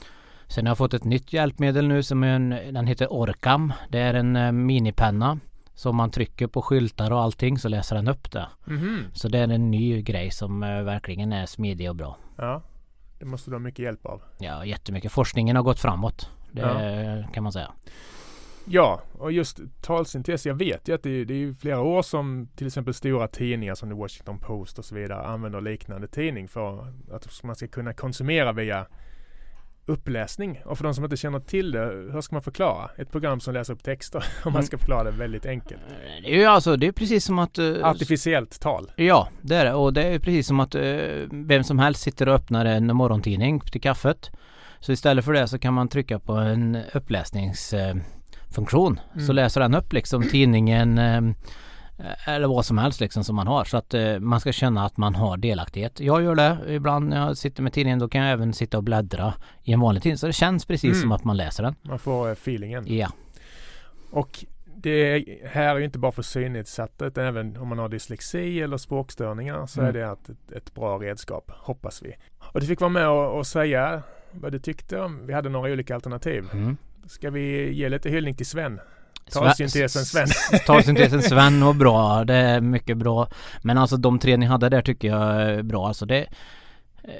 Sen 0.54 0.66
har 0.66 0.70
jag 0.70 0.78
fått 0.78 0.94
ett 0.94 1.04
nytt 1.04 1.32
hjälpmedel 1.32 1.88
nu 1.88 2.02
som 2.02 2.22
är 2.24 2.28
en, 2.28 2.48
den 2.50 2.86
heter 2.86 3.06
Orcam. 3.12 3.72
Det 3.88 3.98
är 3.98 4.14
en 4.14 4.36
eh, 4.36 4.52
minipenna 4.52 5.38
som 5.74 5.96
man 5.96 6.10
trycker 6.10 6.46
på 6.46 6.62
skyltar 6.62 7.10
och 7.10 7.20
allting 7.20 7.58
så 7.58 7.68
läser 7.68 7.96
den 7.96 8.08
upp 8.08 8.30
det. 8.30 8.46
Mhm. 8.64 8.98
Så 9.12 9.28
det 9.28 9.38
är 9.38 9.48
en 9.48 9.70
ny 9.70 10.02
grej 10.02 10.30
som 10.30 10.62
eh, 10.62 10.82
verkligen 10.82 11.32
är 11.32 11.46
smidig 11.46 11.88
och 11.90 11.96
bra. 11.96 12.16
Ja, 12.36 12.62
det 13.18 13.24
måste 13.24 13.50
du 13.50 13.54
ha 13.54 13.60
mycket 13.60 13.78
hjälp 13.84 14.06
av. 14.06 14.22
Ja, 14.38 14.64
jättemycket. 14.64 15.12
Forskningen 15.12 15.56
har 15.56 15.62
gått 15.62 15.80
framåt. 15.80 16.30
Det 16.52 16.60
Ja. 16.60 17.32
kan 17.32 17.42
man 17.42 17.52
säga. 17.52 17.70
Ja, 18.66 19.00
och 19.18 19.32
just 19.32 19.60
talsyntes. 19.82 20.46
Jag 20.46 20.54
vet 20.54 20.88
ju 20.88 20.94
att 20.94 21.02
det 21.02 21.10
är, 21.10 21.24
det 21.24 21.34
är 21.34 21.52
flera 21.52 21.80
år 21.80 22.02
som 22.02 22.48
till 22.56 22.66
exempel 22.66 22.94
stora 22.94 23.28
tidningar 23.28 23.74
som 23.74 23.88
The 23.88 23.94
Washington 23.94 24.38
Post 24.38 24.78
och 24.78 24.84
så 24.84 24.94
vidare 24.94 25.26
använder 25.26 25.60
liknande 25.60 26.06
tidning 26.08 26.48
för 26.48 26.88
att 27.12 27.42
man 27.42 27.56
ska 27.56 27.66
kunna 27.68 27.92
konsumera 27.92 28.52
via 28.52 28.86
uppläsning. 29.86 30.60
Och 30.64 30.76
för 30.78 30.84
de 30.84 30.94
som 30.94 31.04
inte 31.04 31.16
känner 31.16 31.40
till 31.40 31.72
det, 31.72 31.84
hur 32.12 32.20
ska 32.20 32.34
man 32.34 32.42
förklara? 32.42 32.90
Ett 32.96 33.10
program 33.12 33.40
som 33.40 33.54
läser 33.54 33.72
upp 33.74 33.82
texter 33.82 34.24
om 34.44 34.52
man 34.52 34.62
ska 34.62 34.78
förklara 34.78 35.04
det 35.04 35.10
väldigt 35.10 35.46
enkelt. 35.46 35.80
Det 36.22 36.34
är 36.34 36.38
ju 36.38 36.44
alltså, 36.44 36.76
det 36.76 36.86
är 36.86 36.92
precis 36.92 37.24
som 37.24 37.38
att... 37.38 37.58
eh, 37.58 37.74
Artificiellt 37.82 38.60
tal. 38.60 38.90
Ja, 38.96 39.28
det 39.42 39.56
är 39.56 39.64
det. 39.64 39.74
Och 39.74 39.92
det 39.92 40.02
är 40.02 40.18
precis 40.18 40.46
som 40.46 40.60
att 40.60 40.74
eh, 40.74 40.82
vem 41.30 41.64
som 41.64 41.78
helst 41.78 42.02
sitter 42.02 42.28
och 42.28 42.34
öppnar 42.34 42.64
en 42.64 42.96
morgontidning 42.96 43.60
till 43.60 43.80
kaffet. 43.80 44.30
Så 44.80 44.92
istället 44.92 45.24
för 45.24 45.32
det 45.32 45.48
så 45.48 45.58
kan 45.58 45.74
man 45.74 45.88
trycka 45.88 46.18
på 46.18 46.32
en 46.32 46.78
uppläsningsfunktion. 46.94 48.04
Funktion. 48.50 49.00
Mm. 49.14 49.26
Så 49.26 49.32
läser 49.32 49.60
den 49.60 49.74
upp 49.74 49.92
liksom 49.92 50.22
tidningen 50.28 50.98
eh, 50.98 51.20
eller 52.26 52.48
vad 52.48 52.64
som 52.64 52.78
helst 52.78 53.00
liksom 53.00 53.24
som 53.24 53.36
man 53.36 53.46
har. 53.46 53.64
Så 53.64 53.76
att 53.76 53.94
eh, 53.94 54.18
man 54.18 54.40
ska 54.40 54.52
känna 54.52 54.84
att 54.86 54.96
man 54.96 55.14
har 55.14 55.36
delaktighet. 55.36 56.00
Jag 56.00 56.22
gör 56.22 56.34
det 56.34 56.58
ibland 56.68 57.08
när 57.08 57.26
jag 57.26 57.36
sitter 57.36 57.62
med 57.62 57.72
tidningen. 57.72 57.98
Då 57.98 58.08
kan 58.08 58.20
jag 58.22 58.32
även 58.32 58.52
sitta 58.52 58.76
och 58.76 58.84
bläddra 58.84 59.34
i 59.62 59.72
en 59.72 59.80
vanlig 59.80 60.02
tidning. 60.02 60.18
Så 60.18 60.26
det 60.26 60.32
känns 60.32 60.64
precis 60.64 60.90
Mm. 60.92 61.00
som 61.02 61.12
att 61.12 61.24
man 61.24 61.36
läser 61.36 61.62
den. 61.62 61.74
Man 61.82 61.98
får 61.98 62.26
eh, 62.28 62.32
feelingen. 62.32 62.84
Ja. 62.96 63.08
Och 64.10 64.44
det 64.76 65.24
här 65.44 65.74
är 65.74 65.78
ju 65.78 65.84
inte 65.84 65.98
bara 65.98 66.12
för 66.12 66.22
synnedsatta 66.22 67.06
utan 67.06 67.24
även 67.24 67.56
om 67.56 67.68
man 67.68 67.78
har 67.78 67.88
dyslexi 67.88 68.60
eller 68.60 68.76
språkstörningar 68.76 69.66
så 69.66 69.80
Mm. 69.80 69.88
är 69.88 69.92
det 70.00 70.12
ett, 70.12 70.52
ett 70.56 70.74
bra 70.74 70.98
redskap, 70.98 71.50
hoppas 71.56 72.02
vi. 72.02 72.14
Och 72.38 72.60
du 72.60 72.66
fick 72.66 72.80
vara 72.80 72.88
med 72.90 73.08
och, 73.08 73.38
och 73.38 73.46
säga 73.46 74.02
vad 74.32 74.52
du 74.52 74.58
tyckte 74.58 75.00
om, 75.00 75.26
vi 75.26 75.32
hade 75.32 75.48
några 75.48 75.72
olika 75.72 75.94
alternativ. 75.94 76.44
Mm. 76.52 76.76
Ska 77.06 77.30
vi 77.30 77.72
ge 77.72 77.88
lite 77.88 78.10
hyllning 78.10 78.34
till 78.34 78.46
Sven? 78.46 78.80
Talsyntesen 79.32 80.04
Sven. 80.04 80.28
Talsyntesen 80.66 81.22
Sven 81.22 81.64
var 81.64 81.72
bra. 81.74 82.24
Det 82.24 82.34
är 82.34 82.60
mycket 82.60 82.96
bra. 82.96 83.28
Men 83.62 83.78
alltså 83.78 83.96
de 83.96 84.18
tre 84.18 84.36
ni 84.36 84.46
hade 84.46 84.68
där 84.68 84.82
tycker 84.82 85.08
jag 85.08 85.42
är 85.42 85.62
bra. 85.62 85.88
Alltså 85.88 86.06
det... 86.06 86.26
eh, 87.02 87.10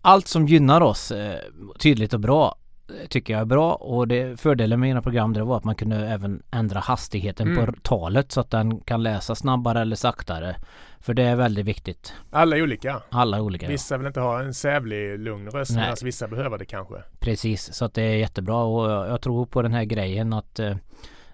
Allt 0.00 0.28
som 0.28 0.46
gynnar 0.46 0.80
oss 0.80 1.10
eh, 1.12 1.38
tydligt 1.78 2.14
och 2.14 2.20
bra 2.20 2.56
eh, 2.88 3.06
tycker 3.08 3.32
jag 3.32 3.40
är 3.40 3.44
bra 3.44 3.74
och 3.74 4.08
det 4.08 4.40
fördelen 4.40 4.80
med 4.80 4.90
era 4.90 5.02
program 5.02 5.32
det 5.32 5.42
var 5.44 5.56
att 5.56 5.64
man 5.64 5.74
kunde 5.74 6.08
även 6.08 6.42
ändra 6.50 6.80
hastigheten 6.80 7.48
Mm. 7.48 7.66
på 7.66 7.72
talet 7.82 8.32
så 8.32 8.40
att 8.40 8.50
den 8.50 8.80
kan 8.80 9.02
läsa 9.02 9.34
snabbare 9.34 9.80
eller 9.80 9.96
saktare. 9.96 10.56
För 11.00 11.14
det 11.14 11.22
är 11.22 11.36
väldigt 11.36 11.66
viktigt. 11.66 12.12
Alla 12.30 12.56
är 12.56 12.62
olika. 12.62 13.02
Alla 13.10 13.36
är 13.36 13.40
olika. 13.40 13.66
ja. 13.66 13.70
Vissa 13.70 13.96
vill 13.98 14.06
inte 14.06 14.20
ha 14.20 14.42
en 14.42 14.54
sävlig, 14.54 15.18
lugn 15.18 15.50
röst 15.50 15.70
medan 15.70 15.96
vissa 16.02 16.28
behöver 16.28 16.58
det 16.58 16.64
kanske. 16.64 16.94
Precis, 17.20 17.74
så 17.74 17.84
att 17.84 17.94
det 17.94 18.02
är 18.02 18.16
jättebra 18.16 18.56
och 18.64 18.90
jag 19.10 19.20
tror 19.20 19.46
på 19.46 19.62
den 19.62 19.72
här 19.74 19.84
grejen 19.84 20.32
att 20.32 20.60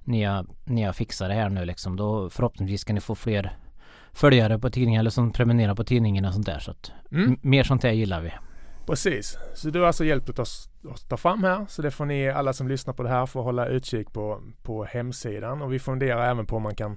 ni, 0.05 0.23
har, 0.25 0.47
ni 0.65 0.83
har 0.83 0.93
fixat 0.93 1.29
det 1.29 1.35
här 1.35 1.49
nu 1.49 1.65
liksom. 1.65 1.97
Då 1.97 2.31
förhoppningsvis 2.31 2.85
kan 2.85 2.95
ni 2.95 3.01
få 3.01 3.15
fler 3.15 3.57
följare 4.13 4.59
på 4.59 4.71
tidningen 4.71 5.01
eller 5.01 5.11
som 5.11 5.33
prenumererar 5.33 5.75
på 5.75 5.85
tidningen 5.85 6.25
och 6.25 6.35
sånt 6.35 6.47
där. 6.47 6.59
Så 6.59 6.71
att 6.71 6.93
Mm. 7.13 7.37
mer 7.43 7.63
sånt 7.63 7.83
här 7.83 7.91
gillar 7.91 8.21
vi. 8.21 8.33
Precis. 8.87 9.39
Så 9.55 9.71
du 9.71 9.79
har 9.81 9.87
alltså 9.87 10.05
hjälpt 10.05 10.39
oss 10.39 10.69
att 10.95 11.09
ta 11.09 11.17
fram 11.17 11.45
här. 11.45 11.67
Så 11.69 11.83
det 11.83 11.91
får 11.91 12.05
ni 12.05 12.31
alla 12.31 12.53
som 12.53 12.69
lyssnar 12.69 12.95
på 12.95 13.03
det 13.03 13.09
här 13.09 13.27
få 13.27 13.43
hålla 13.43 13.67
utkik 13.67 14.13
på, 14.13 14.41
på 14.63 14.85
hemsidan. 14.85 15.63
Och 15.63 15.73
vi 15.73 15.79
funderar 15.79 16.31
även 16.31 16.47
på 16.47 16.57
om 16.57 16.63
man 16.63 16.75
kan, 16.75 16.97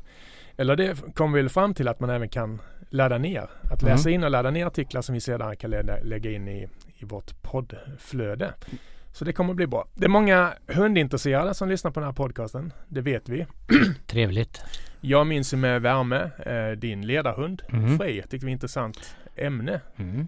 eller 0.57 0.75
det 0.75 1.15
kommer 1.15 1.41
vi 1.41 1.49
fram 1.49 1.73
till 1.73 1.87
att 1.87 1.99
man 1.99 2.09
även 2.09 2.29
kan 2.29 2.61
ladda 2.89 3.17
ner. 3.17 3.49
Att 3.71 3.81
läsa 3.81 4.09
in 4.09 4.23
och 4.23 4.31
ladda 4.31 4.51
ner 4.51 4.65
artiklar 4.65 5.01
som 5.01 5.13
vi 5.13 5.21
sedan 5.21 5.55
kan 5.57 5.71
lägga 6.03 6.31
in 6.31 6.47
i, 6.47 6.67
i 6.97 7.05
vårt 7.05 7.41
poddflöde. 7.41 8.53
Så 9.15 9.25
det 9.25 9.33
kommer 9.33 9.53
bli 9.53 9.67
bra. 9.67 9.87
Det 9.93 10.05
är 10.05 10.09
många 10.09 10.53
hundintresserade 10.67 11.53
som 11.53 11.69
lyssnar 11.69 11.91
på 11.91 11.99
den 11.99 12.07
här 12.07 12.13
podcasten. 12.13 12.73
Det 12.87 13.01
vet 13.01 13.29
vi. 13.29 13.45
Trevligt. 14.07 14.61
Jag 15.01 15.27
minns 15.27 15.53
ju 15.53 15.57
med 15.57 15.81
värme 15.81 16.31
eh, 16.45 16.77
din 16.79 17.07
ledarhund 17.07 17.61
Mm. 17.69 17.97
Frej. 17.97 18.23
Tyckte 18.29 18.45
vi 18.45 18.51
intressant 18.51 19.15
ämne. 19.35 19.81
Mm. 19.97 20.27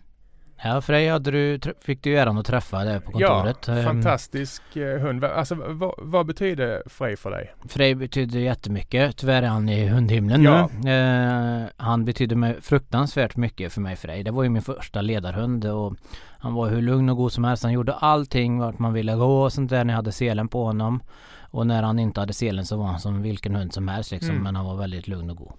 Ja, 0.63 0.81
Frej 0.81 1.09
hade 1.09 1.31
du, 1.31 1.59
fick 1.81 2.03
du 2.03 2.09
ju 2.09 2.17
äran 2.17 2.37
att 2.37 2.45
träffa 2.45 2.83
där 2.83 2.99
på 2.99 3.11
Ja, 3.21 3.27
kontoret. 3.27 3.67
Ehm, 3.67 3.83
fantastisk 3.83 4.75
eh, 4.75 4.99
hund. 4.99 5.23
Alltså 5.23 5.55
vad, 5.55 5.93
vad 5.97 6.25
betyder 6.25 6.83
Frej 6.89 7.17
för 7.17 7.31
dig? 7.31 7.53
Frej 7.69 7.95
betyder 7.95 8.39
jättemycket. 8.39 9.17
Tyvärr 9.17 9.43
är 9.43 9.47
han 9.47 9.69
i 9.69 9.87
hundhimlen 9.87 10.43
Ja. 10.43 10.69
nu. 10.83 10.91
Eh, 10.91 11.65
han 11.77 12.05
betyder 12.05 12.35
mig 12.35 12.61
fruktansvärt 12.61 13.35
mycket 13.35 13.73
för 13.73 13.81
mig 13.81 13.95
Frej. 13.95 14.23
Det 14.23 14.31
var 14.31 14.43
ju 14.43 14.49
min 14.49 14.61
första 14.61 15.01
ledarhund 15.01 15.65
och 15.65 15.93
han 16.39 16.53
var 16.53 16.69
hur 16.69 16.81
lugn 16.81 17.09
och 17.09 17.17
god 17.17 17.31
som 17.31 17.43
helst. 17.43 17.63
Han 17.63 17.73
gjorde 17.73 17.93
allting 17.93 18.59
vart 18.59 18.79
man 18.79 18.93
ville 18.93 19.15
gå 19.15 19.41
och 19.43 19.53
sånt 19.53 19.69
där 19.69 19.83
när 19.83 19.93
jag 19.93 19.97
hade 19.97 20.11
selen 20.11 20.47
på 20.47 20.63
honom. 20.63 21.03
Och 21.51 21.67
när 21.67 21.83
han 21.83 21.99
inte 21.99 22.19
hade 22.19 22.33
selen 22.33 22.65
så 22.65 22.77
var 22.77 22.85
han 22.85 22.99
som 22.99 23.21
vilken 23.21 23.55
hund 23.55 23.73
som 23.73 23.87
helst 23.87 24.11
liksom. 24.11 24.29
Mm. 24.31 24.43
Men 24.43 24.55
han 24.55 24.65
var 24.65 24.75
väldigt 24.75 25.07
lugn 25.07 25.29
och 25.29 25.37
god. 25.37 25.51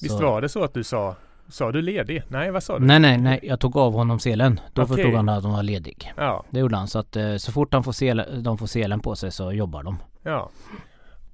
Visst 0.00 0.18
Så- 0.18 0.22
var 0.22 0.40
det 0.40 0.48
så 0.48 0.64
att 0.64 0.74
du 0.74 0.84
sa, 0.84 1.16
sa 1.48 1.72
du 1.72 1.82
ledig? 1.82 2.22
Nej, 2.28 2.50
vad 2.50 2.62
sa 2.62 2.78
du? 2.78 2.86
Nej 2.86 3.00
nej 3.00 3.18
nej, 3.18 3.40
jag 3.42 3.60
tog 3.60 3.76
av 3.76 3.92
honom 3.92 4.18
selen. 4.18 4.60
Då 4.72 4.82
Okej. 4.82 4.96
förstod 4.96 5.14
han 5.14 5.28
att 5.28 5.42
han 5.44 5.52
var 5.52 5.62
ledig. 5.62 6.12
Ja, 6.16 6.44
Det 6.50 6.60
gjorde 6.60 6.76
han. 6.76 6.88
Så 6.88 6.98
att 6.98 7.16
eh, 7.16 7.36
så 7.36 7.52
fort 7.52 7.72
han 7.74 7.84
får 7.84 7.92
selen, 7.92 8.42
de 8.42 8.58
får 8.58 8.66
selen 8.66 9.00
på 9.00 9.16
sig 9.16 9.30
så 9.30 9.52
jobbar 9.52 9.82
de. 9.82 9.96
ja. 10.22 10.50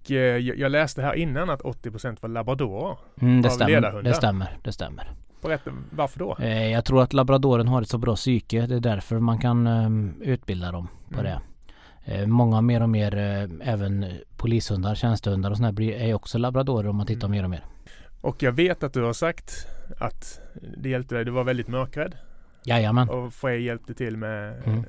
Och, 0.04 0.10
eh, 0.10 0.38
jag 0.38 0.72
läste 0.72 1.02
här 1.02 1.14
innan 1.14 1.50
att 1.50 1.62
80% 1.62 2.16
var 2.22 2.28
labradorer. 2.28 2.96
Mm, 3.20 3.42
det 3.42 3.50
stämmer. 3.50 4.02
Det 4.02 4.14
stämmer. 4.14 4.56
Det 4.62 4.72
stämmer. 4.72 5.10
Berätta, 5.42 5.70
varför 5.90 6.18
då? 6.18 6.36
Eh, 6.40 6.68
jag 6.72 6.84
tror 6.84 7.02
att 7.02 7.12
labradoren 7.12 7.68
har 7.68 7.82
ett 7.82 7.88
så 7.88 7.98
bra 7.98 8.14
psyke. 8.16 8.66
Det 8.66 8.74
är 8.74 8.80
därför 8.80 9.18
man 9.18 9.38
kan 9.38 9.66
ehm, 9.66 10.14
utbilda 10.22 10.72
dem 10.72 10.88
på 11.14 11.20
Mm. 11.20 11.24
det. 11.24 11.40
Många 12.26 12.60
mer 12.60 12.82
och 12.82 12.88
mer, 12.88 13.14
även 13.64 14.06
polishundar, 14.36 14.94
tjänstehundar 14.94 15.50
och 15.50 15.56
sådana 15.56 15.80
här 15.80 15.90
är 15.90 16.14
också 16.14 16.38
labradorer 16.38 16.88
om 16.88 16.96
man 16.96 17.06
tittar 17.06 17.26
Mm. 17.28 17.36
mer 17.38 17.44
och 17.44 17.50
mer. 17.50 17.64
Och 18.24 18.42
jag 18.42 18.52
vet 18.52 18.82
att 18.82 18.92
du 18.92 19.02
har 19.02 19.12
sagt 19.12 19.66
att 19.98 20.40
det 20.76 20.88
hjälpte 20.88 21.14
dig. 21.14 21.24
Du 21.24 21.30
var 21.30 21.44
väldigt 21.44 21.68
mörkrädd 21.68 22.16
Jajamän, 22.64 23.08
och 23.08 23.34
Frej 23.34 23.62
hjälpte 23.62 23.94
till 23.94 24.16
med 24.16 24.62
Mm. 24.66 24.78
eh, 24.78 24.84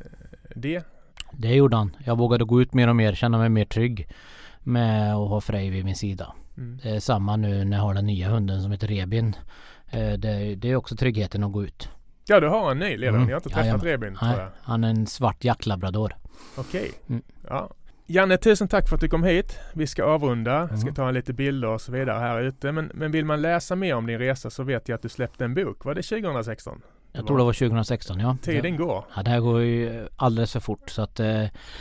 det. 0.56 0.84
det 1.32 1.54
gjorde 1.56 1.76
han. 1.76 1.96
Jag 2.06 2.18
vågade 2.18 2.46
gå 2.46 2.62
ut 2.62 2.74
mer 2.74 2.88
och 2.88 2.96
mer, 2.96 3.14
känna 3.14 3.38
mig 3.38 3.50
mer 3.50 3.66
trygg 3.66 4.08
med 4.60 5.16
att 5.16 5.30
ha 5.30 5.42
Frej 5.42 5.70
vid 5.70 5.86
min 5.86 5.96
sida. 5.96 6.34
Mm. 6.58 6.80
Det 6.84 6.90
är 6.90 7.00
samma 7.00 7.36
nu 7.36 7.66
när 7.66 7.78
jag 7.78 7.84
har 7.84 7.94
den 7.94 8.06
nya 8.06 8.30
hunden 8.30 8.62
som 8.62 8.72
heter 8.72 8.88
Rebin. 8.88 9.36
Eh, 9.92 10.14
det, 10.14 10.56
det 10.56 10.72
är 10.72 10.76
också 10.76 10.96
tryggheten 10.96 11.44
att 11.44 11.52
gå 11.52 11.64
ut. 11.64 11.90
Ja, 12.28 12.40
du 12.40 12.48
har 12.48 12.72
en 12.72 12.80
ny 12.80 12.98
ledare. 12.98 13.16
Mm. 13.18 13.30
Jag 13.30 13.36
har 13.36 13.40
inte 13.40 13.50
träffat 13.50 13.66
Jajamän. 13.66 13.86
Rebin 13.86 14.16
tror 14.16 14.32
jag. 14.32 14.50
han 14.62 14.84
är 14.84 14.90
en 14.90 15.08
svart 15.08 15.44
jacklabrador. 15.44 16.16
Okej. 16.58 16.92
Mm. 17.10 17.22
Ja. 17.50 17.74
Janne, 18.08 18.38
tusen 18.38 18.68
tack 18.68 18.90
för 18.90 18.96
att 18.96 19.02
du 19.02 19.08
kom 19.10 19.24
hit. 19.24 19.60
Vi 19.74 19.88
ska 19.88 20.04
avrunda. 20.04 20.68
Jag 20.70 20.80
ska 20.80 20.88
Mm. 20.88 20.94
ta 20.96 21.12
lite 21.12 21.34
bilder 21.34 21.68
och 21.68 21.82
så 21.82 21.92
vidare 21.92 22.20
här 22.20 22.42
ute. 22.42 22.72
Men, 22.72 22.92
men 22.94 23.12
vill 23.12 23.26
man 23.26 23.42
läsa 23.42 23.76
mer 23.76 23.96
om 23.96 24.06
din 24.08 24.20
resa 24.20 24.50
så 24.50 24.64
vet 24.64 24.90
jag 24.90 24.96
att 24.96 25.02
du 25.02 25.10
släppte 25.10 25.46
en 25.46 25.54
bok. 25.54 25.86
Var 25.86 25.96
det 25.96 26.02
2016? 26.04 26.82
Jag 27.12 27.28
tror 27.28 27.38
det 27.38 27.44
var 27.44 27.54
2016 27.54 28.20
ja. 28.20 28.38
Tiden 28.42 28.78
går. 28.78 29.06
Ja, 29.16 29.24
det 29.24 29.30
här 29.30 29.40
går 29.40 29.62
ju 29.62 30.08
alldeles 30.16 30.54
för 30.54 30.60
fort 30.60 30.90
så 30.90 31.02
att 31.02 31.20
eh, 31.20 31.26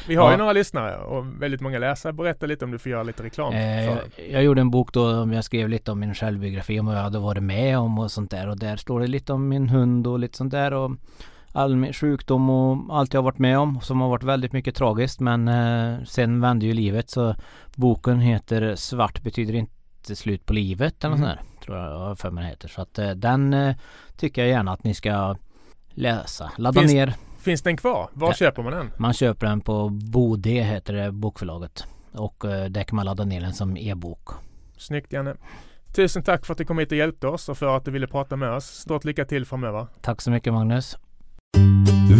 Vi 0.08 0.14
har 0.14 0.26
ju 0.26 0.30
Ja. 0.32 0.36
några 0.36 0.52
lyssnare 0.52 0.96
och 0.96 1.42
väldigt 1.42 1.60
många 1.60 1.78
läsare. 1.78 2.12
Berätta 2.12 2.46
lite 2.46 2.64
om 2.64 2.70
du 2.70 2.78
får 2.78 2.92
göra 2.92 3.02
lite 3.02 3.22
reklam 3.22 3.52
eh, 3.54 3.86
för. 3.94 4.02
jag 4.30 4.42
gjorde 4.44 4.60
en 4.60 4.70
bok 4.70 4.92
då 4.92 5.20
om 5.20 5.32
jag 5.32 5.44
skrev 5.44 5.68
lite 5.68 5.92
om 5.92 6.00
min 6.00 6.14
självbiografi 6.14 6.80
om 6.80 6.86
vad 6.86 6.96
jag 6.96 7.02
hade 7.02 7.18
varit 7.18 7.42
med 7.42 7.78
om 7.78 7.98
och 7.98 8.10
sånt 8.10 8.30
där 8.30 8.48
och 8.48 8.58
där 8.58 8.76
står 8.76 9.00
det 9.00 9.06
lite 9.06 9.32
om 9.32 9.48
min 9.48 9.68
hund 9.68 10.06
och 10.06 10.18
lite 10.18 10.36
sånt 10.36 10.50
där 10.50 10.72
och 10.72 10.90
all 11.56 11.76
min 11.76 11.92
sjukdom 11.92 12.50
och 12.50 12.98
allt 12.98 13.14
jag 13.14 13.18
har 13.20 13.24
varit 13.24 13.38
med 13.38 13.58
om 13.58 13.80
som 13.80 14.00
har 14.00 14.08
varit 14.08 14.22
väldigt 14.22 14.52
mycket 14.52 14.74
tragiskt 14.74 15.20
men 15.20 15.48
eh, 15.48 16.04
sen 16.04 16.40
vände 16.40 16.66
ju 16.66 16.72
livet 16.72 17.10
så 17.10 17.34
boken 17.76 18.20
heter 18.20 18.74
Svart 18.76 19.22
betyder 19.22 19.54
inte 19.54 20.16
slut 20.16 20.46
på 20.46 20.52
livet 20.52 21.04
eller 21.04 21.16
Mm. 21.16 21.28
sånt 21.28 21.38
där 21.38 21.64
tror 21.64 21.78
jag 21.78 22.18
för 22.18 22.30
mig 22.30 22.42
den 22.42 22.50
heter 22.50 22.68
så 22.68 22.82
att 22.82 22.98
eh, 22.98 23.10
den 23.10 23.54
eh, 23.54 23.76
tycker 24.16 24.42
jag 24.42 24.48
gärna 24.50 24.72
att 24.72 24.84
ni 24.84 24.94
ska 24.94 25.36
läsa. 25.90 26.52
Ladda 26.58 26.80
Finns- 26.80 26.92
ner 26.92 27.14
Finns 27.38 27.62
den 27.62 27.76
kvar? 27.76 28.08
Var 28.12 28.28
Ja. 28.28 28.34
köper 28.34 28.62
man 28.62 28.72
den? 28.72 28.90
Man 28.98 29.12
köper 29.12 29.46
den 29.46 29.60
på 29.60 29.88
Bode 29.88 30.50
heter 30.50 30.94
det 30.94 31.12
bokförlaget. 31.12 31.84
Och 32.12 32.44
eh, 32.44 32.64
där 32.64 32.82
kan 32.84 32.96
man 32.96 33.04
ladda 33.04 33.24
ner 33.24 33.40
den 33.40 33.52
som 33.52 33.76
e-bok. 33.76 34.28
Snyggt 34.76 35.12
Janne. 35.12 35.34
Tusen 35.94 36.22
tack 36.22 36.46
för 36.46 36.52
att 36.54 36.58
du 36.58 36.64
kom 36.64 36.78
hit 36.78 36.92
och 36.92 36.98
hjälpte 36.98 37.26
oss 37.26 37.48
och 37.48 37.58
för 37.58 37.76
att 37.76 37.84
du 37.84 37.90
ville 37.90 38.06
prata 38.06 38.36
med 38.36 38.50
oss. 38.50 38.64
Stort 38.64 39.04
lycka 39.04 39.24
till 39.24 39.46
framöver. 39.46 39.86
Tack 40.00 40.20
så 40.22 40.30
mycket 40.30 40.52
Magnus. 40.52 40.96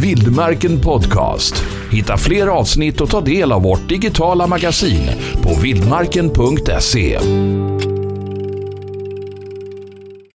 Vildmarken 0.02 0.80
Podcast. 0.80 1.64
Hitta 1.90 2.16
fler 2.16 2.46
avsnitt 2.46 3.00
och 3.00 3.10
ta 3.10 3.20
del 3.20 3.52
av 3.52 3.62
vårt 3.62 3.88
digitala 3.88 4.46
magasin 4.46 5.10
på 5.42 5.60
vildmarken.se. 5.62 7.18